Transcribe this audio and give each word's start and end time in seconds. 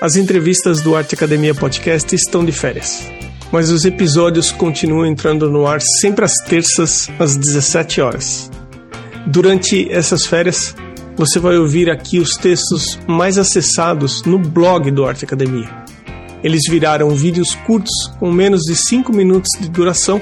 As 0.00 0.16
entrevistas 0.16 0.80
do 0.80 0.96
Arte 0.96 1.14
Academia 1.14 1.54
Podcast 1.54 2.14
estão 2.14 2.42
de 2.42 2.52
férias, 2.52 3.06
mas 3.52 3.68
os 3.68 3.84
episódios 3.84 4.50
continuam 4.50 5.04
entrando 5.04 5.50
no 5.50 5.66
ar 5.66 5.78
sempre 6.00 6.24
às 6.24 6.32
terças, 6.36 7.10
às 7.18 7.36
17 7.36 8.00
horas. 8.00 8.50
Durante 9.26 9.92
essas 9.92 10.24
férias, 10.24 10.74
você 11.18 11.38
vai 11.38 11.58
ouvir 11.58 11.90
aqui 11.90 12.18
os 12.18 12.30
textos 12.30 12.98
mais 13.06 13.36
acessados 13.36 14.22
no 14.22 14.38
blog 14.38 14.90
do 14.90 15.04
Arte 15.04 15.26
Academia. 15.26 15.68
Eles 16.42 16.62
viraram 16.66 17.10
vídeos 17.10 17.54
curtos 17.66 17.92
com 18.18 18.32
menos 18.32 18.62
de 18.62 18.74
5 18.74 19.12
minutos 19.12 19.50
de 19.60 19.68
duração 19.68 20.18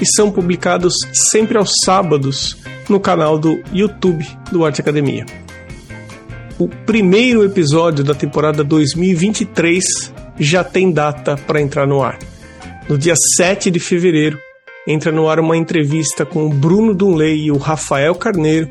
e 0.00 0.16
são 0.16 0.32
publicados 0.32 0.94
sempre 1.30 1.56
aos 1.56 1.70
sábados 1.84 2.56
no 2.88 2.98
canal 2.98 3.38
do 3.38 3.62
YouTube 3.72 4.26
do 4.50 4.64
Arte 4.64 4.80
Academia 4.80 5.24
o 6.58 6.68
primeiro 6.68 7.44
episódio 7.44 8.04
da 8.04 8.14
temporada 8.14 8.62
2023 8.62 10.12
já 10.38 10.62
tem 10.62 10.90
data 10.90 11.36
para 11.36 11.60
entrar 11.60 11.86
no 11.86 12.02
ar. 12.02 12.18
No 12.88 12.98
dia 12.98 13.14
7 13.36 13.70
de 13.70 13.78
fevereiro, 13.78 14.38
entra 14.86 15.12
no 15.12 15.28
ar 15.28 15.40
uma 15.40 15.56
entrevista 15.56 16.26
com 16.26 16.46
o 16.46 16.50
Bruno 16.50 16.94
Dunley 16.94 17.44
e 17.44 17.52
o 17.52 17.56
Rafael 17.56 18.14
Carneiro, 18.14 18.70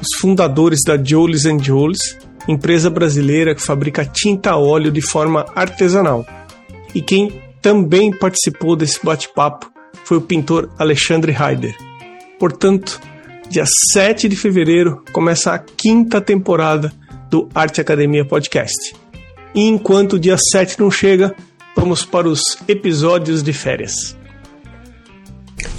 os 0.00 0.20
fundadores 0.20 0.80
da 0.84 1.02
Jolis 1.02 1.42
Jolis, 1.62 2.18
empresa 2.48 2.90
brasileira 2.90 3.54
que 3.54 3.62
fabrica 3.62 4.04
tinta 4.04 4.50
a 4.50 4.58
óleo 4.58 4.90
de 4.90 5.00
forma 5.00 5.46
artesanal. 5.54 6.26
E 6.94 7.00
quem 7.00 7.40
também 7.60 8.10
participou 8.10 8.74
desse 8.74 9.04
bate-papo 9.04 9.70
foi 10.04 10.16
o 10.16 10.22
pintor 10.22 10.68
Alexandre 10.78 11.32
Heider. 11.32 11.74
Portanto, 12.38 13.00
dia 13.48 13.64
7 13.92 14.28
de 14.28 14.34
fevereiro 14.34 15.02
começa 15.12 15.52
a 15.52 15.58
quinta 15.58 16.20
temporada 16.20 16.92
do 17.32 17.48
Arte 17.54 17.80
Academia 17.80 18.26
Podcast. 18.26 18.94
E 19.54 19.62
enquanto 19.62 20.12
o 20.12 20.18
dia 20.18 20.36
7 20.36 20.78
não 20.78 20.90
chega, 20.90 21.34
vamos 21.74 22.04
para 22.04 22.28
os 22.28 22.42
episódios 22.68 23.42
de 23.42 23.54
férias. 23.54 24.14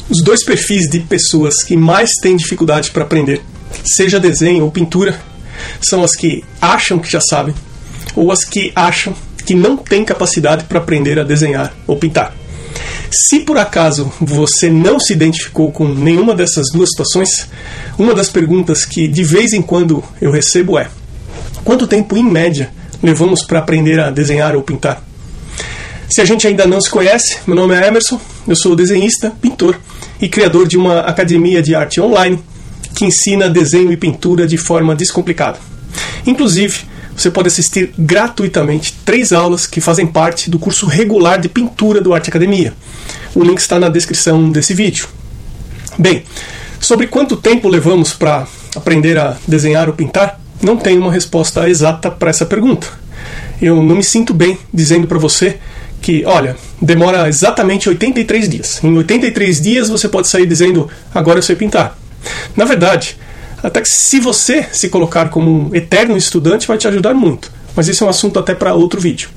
Os 0.09 0.23
dois 0.23 0.43
perfis 0.43 0.89
de 0.89 0.99
pessoas 1.01 1.61
que 1.61 1.77
mais 1.77 2.09
têm 2.23 2.35
dificuldade 2.35 2.89
para 2.89 3.03
aprender, 3.03 3.39
seja 3.85 4.19
desenho 4.19 4.63
ou 4.63 4.71
pintura, 4.71 5.21
são 5.79 6.03
as 6.03 6.15
que 6.15 6.43
acham 6.59 6.97
que 6.97 7.11
já 7.11 7.21
sabem 7.21 7.53
ou 8.15 8.31
as 8.31 8.43
que 8.43 8.71
acham 8.75 9.13
que 9.45 9.53
não 9.53 9.77
têm 9.77 10.03
capacidade 10.03 10.63
para 10.63 10.79
aprender 10.79 11.19
a 11.19 11.23
desenhar 11.23 11.71
ou 11.85 11.97
pintar. 11.97 12.35
Se 13.11 13.41
por 13.41 13.59
acaso 13.59 14.11
você 14.19 14.71
não 14.71 14.99
se 14.99 15.13
identificou 15.13 15.71
com 15.71 15.87
nenhuma 15.87 16.33
dessas 16.33 16.65
duas 16.73 16.89
situações, 16.89 17.47
uma 17.95 18.15
das 18.15 18.29
perguntas 18.31 18.85
que 18.85 19.07
de 19.07 19.23
vez 19.23 19.53
em 19.53 19.61
quando 19.61 20.03
eu 20.19 20.31
recebo 20.31 20.79
é: 20.79 20.89
Quanto 21.63 21.87
tempo, 21.87 22.17
em 22.17 22.23
média, 22.23 22.71
levamos 23.01 23.43
para 23.45 23.59
aprender 23.59 23.99
a 23.99 24.11
desenhar 24.11 24.55
ou 24.55 24.61
pintar? 24.61 25.01
Se 26.09 26.19
a 26.19 26.25
gente 26.25 26.45
ainda 26.45 26.67
não 26.67 26.81
se 26.81 26.89
conhece, 26.89 27.37
meu 27.47 27.55
nome 27.55 27.73
é 27.73 27.87
Emerson, 27.87 28.19
eu 28.47 28.55
sou 28.55 28.75
desenhista, 28.75 29.31
pintor 29.41 29.79
e 30.19 30.27
criador 30.27 30.67
de 30.67 30.77
uma 30.77 30.99
academia 30.99 31.61
de 31.61 31.73
arte 31.73 32.01
online 32.01 32.43
que 32.93 33.05
ensina 33.05 33.49
desenho 33.49 33.91
e 33.91 33.97
pintura 33.97 34.45
de 34.45 34.57
forma 34.57 34.93
descomplicada. 34.93 35.57
Inclusive, 36.27 36.81
você 37.15 37.31
pode 37.31 37.47
assistir 37.47 37.93
gratuitamente 37.97 38.93
três 39.05 39.31
aulas 39.31 39.65
que 39.65 39.79
fazem 39.79 40.05
parte 40.05 40.49
do 40.49 40.59
curso 40.59 40.85
regular 40.85 41.39
de 41.39 41.47
pintura 41.47 42.01
do 42.01 42.13
Arte 42.13 42.29
Academia. 42.29 42.73
O 43.33 43.43
link 43.43 43.59
está 43.59 43.79
na 43.79 43.87
descrição 43.87 44.51
desse 44.51 44.73
vídeo. 44.73 45.07
Bem, 45.97 46.23
sobre 46.79 47.07
quanto 47.07 47.37
tempo 47.37 47.69
levamos 47.69 48.13
para 48.13 48.45
aprender 48.75 49.17
a 49.17 49.37
desenhar 49.47 49.87
ou 49.87 49.93
pintar? 49.93 50.42
Não 50.63 50.77
tenho 50.77 51.01
uma 51.01 51.11
resposta 51.11 51.69
exata 51.69 52.09
para 52.09 52.29
essa 52.29 52.45
pergunta. 52.45 52.87
Eu 53.61 53.81
não 53.81 53.95
me 53.95 54.03
sinto 54.03 54.33
bem 54.33 54.57
dizendo 54.73 55.07
para 55.07 55.19
você 55.19 55.57
que, 56.01 56.25
olha, 56.25 56.55
demora 56.81 57.29
exatamente 57.29 57.87
83 57.87 58.49
dias. 58.49 58.83
Em 58.83 58.97
83 58.97 59.61
dias 59.61 59.89
você 59.89 60.09
pode 60.09 60.27
sair 60.27 60.45
dizendo, 60.45 60.89
agora 61.13 61.39
eu 61.39 61.43
sei 61.43 61.55
pintar. 61.55 61.97
Na 62.55 62.65
verdade, 62.65 63.17
até 63.61 63.81
que 63.81 63.89
se 63.89 64.19
você 64.19 64.67
se 64.71 64.89
colocar 64.89 65.29
como 65.29 65.69
um 65.69 65.75
eterno 65.75 66.17
estudante 66.17 66.67
vai 66.67 66.77
te 66.77 66.87
ajudar 66.87 67.13
muito. 67.13 67.51
Mas 67.75 67.87
isso 67.87 68.03
é 68.03 68.07
um 68.07 68.09
assunto 68.09 68.37
até 68.37 68.53
para 68.53 68.73
outro 68.73 68.99
vídeo. 68.99 69.29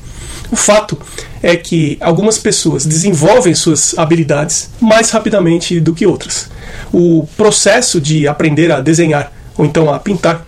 O 0.50 0.56
fato 0.56 0.98
é 1.42 1.56
que 1.56 1.96
algumas 2.00 2.38
pessoas 2.38 2.84
desenvolvem 2.84 3.54
suas 3.54 3.96
habilidades 3.98 4.70
mais 4.80 5.10
rapidamente 5.10 5.80
do 5.80 5.94
que 5.94 6.06
outras. 6.06 6.48
O 6.92 7.26
processo 7.36 8.00
de 8.00 8.28
aprender 8.28 8.70
a 8.70 8.80
desenhar 8.80 9.32
ou 9.56 9.64
então 9.64 9.92
a 9.92 9.98
pintar 9.98 10.46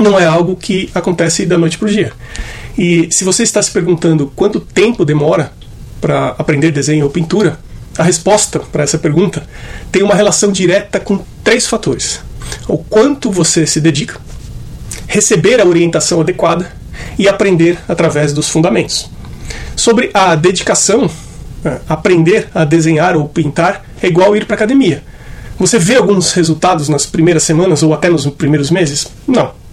não 0.00 0.18
é 0.18 0.26
algo 0.26 0.56
que 0.56 0.90
acontece 0.94 1.46
da 1.46 1.56
noite 1.56 1.78
para 1.78 1.86
o 1.86 1.90
dia. 1.90 2.12
E 2.76 3.08
se 3.12 3.24
você 3.24 3.42
está 3.42 3.62
se 3.62 3.70
perguntando 3.70 4.32
quanto 4.34 4.58
tempo 4.58 5.04
demora 5.04 5.52
para 6.00 6.30
aprender 6.30 6.72
desenho 6.72 7.04
ou 7.04 7.10
pintura, 7.10 7.58
a 7.96 8.02
resposta 8.02 8.58
para 8.58 8.82
essa 8.82 8.98
pergunta 8.98 9.46
tem 9.92 10.02
uma 10.02 10.14
relação 10.14 10.50
direta 10.50 10.98
com 10.98 11.24
três 11.44 11.66
fatores: 11.66 12.20
o 12.66 12.78
quanto 12.78 13.30
você 13.30 13.66
se 13.66 13.80
dedica, 13.80 14.20
receber 15.06 15.60
a 15.60 15.66
orientação 15.66 16.20
adequada 16.20 16.72
e 17.18 17.28
aprender 17.28 17.78
através 17.88 18.32
dos 18.32 18.48
fundamentos. 18.48 19.08
Sobre 19.76 20.10
a 20.12 20.34
dedicação, 20.34 21.08
né, 21.62 21.80
aprender 21.88 22.48
a 22.52 22.64
desenhar 22.64 23.16
ou 23.16 23.28
pintar 23.28 23.84
é 24.02 24.08
igual 24.08 24.36
ir 24.36 24.46
para 24.46 24.56
academia. 24.56 25.02
Você 25.56 25.78
vê 25.78 25.94
alguns 25.94 26.32
resultados 26.32 26.88
nas 26.88 27.06
primeiras 27.06 27.44
semanas 27.44 27.84
ou 27.84 27.94
até 27.94 28.08
nos 28.08 28.26
primeiros 28.26 28.72
meses? 28.72 29.06
Não 29.28 29.63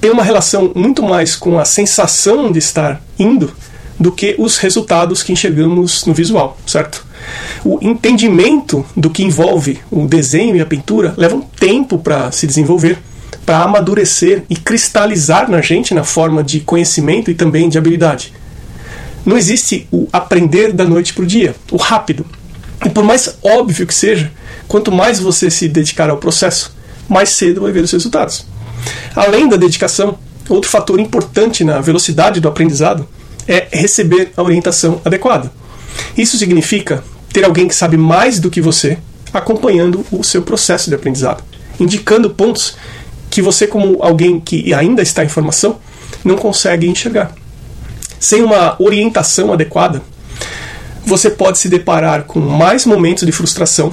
tem 0.00 0.10
uma 0.10 0.22
relação 0.22 0.72
muito 0.74 1.02
mais 1.02 1.36
com 1.36 1.58
a 1.58 1.64
sensação 1.64 2.50
de 2.50 2.58
estar 2.58 3.02
indo 3.18 3.52
do 3.98 4.10
que 4.10 4.34
os 4.38 4.56
resultados 4.56 5.22
que 5.22 5.32
enxergamos 5.32 6.06
no 6.06 6.14
visual, 6.14 6.56
certo? 6.66 7.04
O 7.62 7.78
entendimento 7.82 8.84
do 8.96 9.10
que 9.10 9.22
envolve 9.22 9.78
o 9.90 10.06
desenho 10.06 10.56
e 10.56 10.60
a 10.60 10.66
pintura 10.66 11.12
leva 11.18 11.36
um 11.36 11.42
tempo 11.42 11.98
para 11.98 12.32
se 12.32 12.46
desenvolver, 12.46 12.98
para 13.44 13.62
amadurecer 13.62 14.44
e 14.48 14.56
cristalizar 14.56 15.50
na 15.50 15.60
gente 15.60 15.92
na 15.92 16.02
forma 16.02 16.42
de 16.42 16.60
conhecimento 16.60 17.30
e 17.30 17.34
também 17.34 17.68
de 17.68 17.76
habilidade. 17.76 18.32
Não 19.26 19.36
existe 19.36 19.86
o 19.92 20.08
aprender 20.10 20.72
da 20.72 20.86
noite 20.86 21.12
para 21.12 21.24
o 21.24 21.26
dia, 21.26 21.54
o 21.70 21.76
rápido. 21.76 22.24
E 22.86 22.88
por 22.88 23.04
mais 23.04 23.36
óbvio 23.42 23.86
que 23.86 23.94
seja, 23.94 24.32
quanto 24.66 24.90
mais 24.90 25.20
você 25.20 25.50
se 25.50 25.68
dedicar 25.68 26.08
ao 26.08 26.16
processo, 26.16 26.74
mais 27.06 27.28
cedo 27.30 27.60
vai 27.60 27.72
ver 27.72 27.84
os 27.84 27.92
resultados. 27.92 28.46
Além 29.14 29.48
da 29.48 29.56
dedicação, 29.56 30.18
outro 30.48 30.70
fator 30.70 30.98
importante 31.00 31.64
na 31.64 31.80
velocidade 31.80 32.40
do 32.40 32.48
aprendizado 32.48 33.08
é 33.46 33.68
receber 33.72 34.32
a 34.36 34.42
orientação 34.42 35.00
adequada. 35.04 35.50
Isso 36.16 36.38
significa 36.38 37.02
ter 37.32 37.44
alguém 37.44 37.68
que 37.68 37.74
sabe 37.74 37.96
mais 37.96 38.38
do 38.38 38.50
que 38.50 38.60
você 38.60 38.98
acompanhando 39.32 40.04
o 40.10 40.24
seu 40.24 40.42
processo 40.42 40.88
de 40.88 40.94
aprendizado, 40.94 41.42
indicando 41.78 42.30
pontos 42.30 42.76
que 43.30 43.40
você, 43.40 43.66
como 43.66 44.02
alguém 44.02 44.40
que 44.40 44.74
ainda 44.74 45.02
está 45.02 45.24
em 45.24 45.28
formação, 45.28 45.78
não 46.24 46.36
consegue 46.36 46.88
enxergar. 46.88 47.32
Sem 48.18 48.42
uma 48.42 48.76
orientação 48.82 49.52
adequada, 49.52 50.02
você 51.06 51.30
pode 51.30 51.58
se 51.58 51.68
deparar 51.68 52.24
com 52.24 52.40
mais 52.40 52.84
momentos 52.84 53.24
de 53.24 53.32
frustração, 53.32 53.92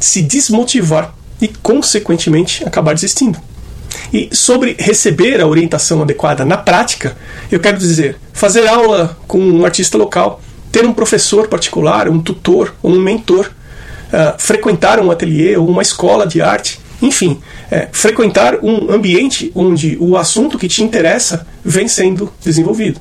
se 0.00 0.22
desmotivar 0.22 1.14
e, 1.40 1.48
consequentemente, 1.48 2.64
acabar 2.64 2.94
desistindo. 2.94 3.38
E 4.12 4.28
sobre 4.32 4.76
receber 4.78 5.40
a 5.40 5.46
orientação 5.46 6.02
adequada 6.02 6.44
na 6.44 6.56
prática, 6.56 7.16
eu 7.50 7.60
quero 7.60 7.78
dizer, 7.78 8.16
fazer 8.32 8.66
aula 8.66 9.16
com 9.26 9.38
um 9.38 9.64
artista 9.64 9.98
local, 9.98 10.40
ter 10.70 10.84
um 10.84 10.92
professor 10.92 11.48
particular, 11.48 12.08
um 12.08 12.20
tutor 12.20 12.74
ou 12.82 12.92
um 12.92 13.00
mentor, 13.00 13.50
uh, 14.12 14.38
frequentar 14.38 15.00
um 15.00 15.10
ateliê 15.10 15.56
ou 15.56 15.68
uma 15.68 15.82
escola 15.82 16.26
de 16.26 16.40
arte, 16.40 16.80
enfim, 17.00 17.40
é, 17.70 17.88
frequentar 17.92 18.56
um 18.62 18.90
ambiente 18.90 19.52
onde 19.54 19.96
o 20.00 20.16
assunto 20.16 20.58
que 20.58 20.66
te 20.66 20.82
interessa 20.82 21.46
vem 21.64 21.86
sendo 21.86 22.32
desenvolvido. 22.42 23.00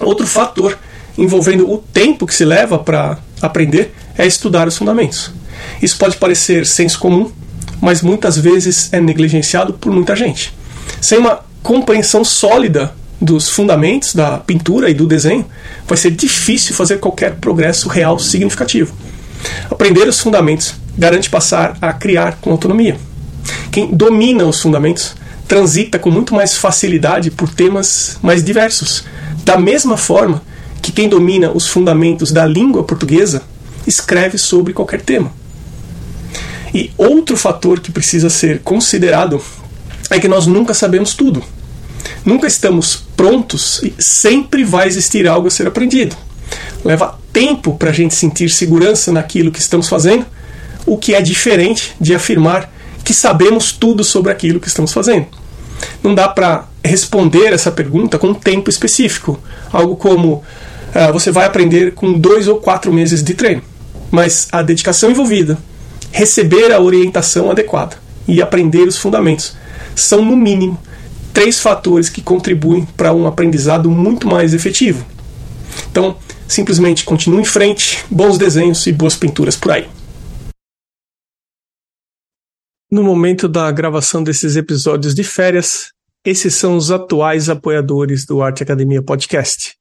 Outro 0.00 0.26
fator 0.26 0.78
envolvendo 1.16 1.70
o 1.70 1.78
tempo 1.78 2.26
que 2.26 2.34
se 2.34 2.44
leva 2.44 2.78
para 2.78 3.18
aprender 3.40 3.94
é 4.18 4.26
estudar 4.26 4.68
os 4.68 4.76
fundamentos. 4.76 5.30
Isso 5.80 5.96
pode 5.96 6.16
parecer 6.16 6.66
senso 6.66 6.98
comum, 6.98 7.30
mas 7.80 8.02
muitas 8.02 8.38
vezes 8.38 8.92
é 8.92 9.00
negligenciado 9.00 9.74
por 9.74 9.92
muita 9.92 10.14
gente. 10.16 10.54
Sem 11.00 11.18
uma 11.18 11.40
compreensão 11.62 12.24
sólida 12.24 12.94
dos 13.20 13.48
fundamentos 13.48 14.14
da 14.14 14.38
pintura 14.38 14.90
e 14.90 14.94
do 14.94 15.06
desenho, 15.06 15.46
vai 15.86 15.96
ser 15.96 16.10
difícil 16.10 16.74
fazer 16.74 16.98
qualquer 16.98 17.36
progresso 17.36 17.88
real 17.88 18.18
significativo. 18.18 18.94
Aprender 19.70 20.06
os 20.06 20.20
fundamentos 20.20 20.74
garante 20.96 21.30
passar 21.30 21.76
a 21.80 21.92
criar 21.92 22.38
com 22.40 22.50
autonomia. 22.50 22.96
Quem 23.70 23.94
domina 23.94 24.44
os 24.44 24.60
fundamentos 24.60 25.14
transita 25.48 25.98
com 25.98 26.10
muito 26.10 26.34
mais 26.34 26.56
facilidade 26.56 27.30
por 27.30 27.48
temas 27.48 28.18
mais 28.22 28.42
diversos, 28.42 29.04
da 29.44 29.58
mesma 29.58 29.96
forma 29.96 30.42
que 30.80 30.92
quem 30.92 31.08
domina 31.08 31.50
os 31.50 31.66
fundamentos 31.66 32.30
da 32.30 32.46
língua 32.46 32.84
portuguesa 32.84 33.42
escreve 33.86 34.38
sobre 34.38 34.72
qualquer 34.72 35.00
tema. 35.02 35.32
E 36.74 36.90
outro 36.98 37.36
fator 37.36 37.78
que 37.78 37.92
precisa 37.92 38.28
ser 38.28 38.58
considerado 38.60 39.40
é 40.10 40.18
que 40.18 40.26
nós 40.26 40.46
nunca 40.46 40.74
sabemos 40.74 41.14
tudo. 41.14 41.42
Nunca 42.24 42.48
estamos 42.48 43.04
prontos, 43.16 43.80
sempre 43.98 44.64
vai 44.64 44.88
existir 44.88 45.28
algo 45.28 45.46
a 45.46 45.50
ser 45.50 45.68
aprendido. 45.68 46.16
Leva 46.84 47.18
tempo 47.32 47.76
para 47.76 47.90
a 47.90 47.92
gente 47.92 48.14
sentir 48.14 48.50
segurança 48.50 49.12
naquilo 49.12 49.52
que 49.52 49.60
estamos 49.60 49.88
fazendo, 49.88 50.26
o 50.84 50.98
que 50.98 51.14
é 51.14 51.22
diferente 51.22 51.94
de 52.00 52.14
afirmar 52.14 52.70
que 53.04 53.14
sabemos 53.14 53.72
tudo 53.72 54.02
sobre 54.02 54.32
aquilo 54.32 54.58
que 54.58 54.68
estamos 54.68 54.92
fazendo. 54.92 55.26
Não 56.02 56.14
dá 56.14 56.28
para 56.28 56.66
responder 56.82 57.52
essa 57.52 57.70
pergunta 57.70 58.18
com 58.18 58.28
um 58.28 58.34
tempo 58.34 58.68
específico, 58.68 59.38
algo 59.72 59.96
como 59.96 60.34
uh, 60.34 61.12
você 61.12 61.30
vai 61.30 61.46
aprender 61.46 61.92
com 61.94 62.12
dois 62.12 62.48
ou 62.48 62.56
quatro 62.56 62.92
meses 62.92 63.22
de 63.22 63.34
treino. 63.34 63.62
Mas 64.10 64.48
a 64.52 64.62
dedicação 64.62 65.10
envolvida, 65.10 65.58
receber 66.14 66.72
a 66.72 66.80
orientação 66.80 67.50
adequada 67.50 67.96
e 68.28 68.40
aprender 68.40 68.86
os 68.86 68.96
fundamentos 68.96 69.56
são, 69.96 70.24
no 70.24 70.36
mínimo, 70.36 70.80
três 71.32 71.58
fatores 71.58 72.08
que 72.08 72.22
contribuem 72.22 72.86
para 72.96 73.12
um 73.12 73.26
aprendizado 73.26 73.90
muito 73.90 74.28
mais 74.28 74.54
efetivo. 74.54 75.04
Então, 75.90 76.16
simplesmente 76.46 77.04
continue 77.04 77.40
em 77.40 77.44
frente, 77.44 78.04
bons 78.08 78.38
desenhos 78.38 78.86
e 78.86 78.92
boas 78.92 79.16
pinturas 79.16 79.56
por 79.56 79.72
aí. 79.72 79.88
No 82.88 83.02
momento 83.02 83.48
da 83.48 83.68
gravação 83.72 84.22
desses 84.22 84.54
episódios 84.54 85.16
de 85.16 85.24
férias, 85.24 85.88
esses 86.24 86.54
são 86.54 86.76
os 86.76 86.92
atuais 86.92 87.48
apoiadores 87.48 88.24
do 88.24 88.40
Arte 88.40 88.62
Academia 88.62 89.02
Podcast. 89.02 89.74